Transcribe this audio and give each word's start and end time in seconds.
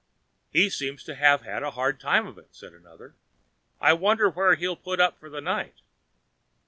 "He 0.49 0.71
seems 0.71 1.03
to 1.03 1.13
have 1.13 1.43
had 1.43 1.61
a 1.61 1.69
hard 1.69 1.99
time 1.99 2.25
of 2.25 2.39
it," 2.39 2.55
said 2.55 2.73
another; 2.73 3.13
"I 3.79 3.93
wonder 3.93 4.31
where 4.31 4.55
he'll 4.55 4.75
put 4.75 4.99
up 4.99 5.19
for 5.19 5.29
the 5.29 5.41
night." 5.41 5.83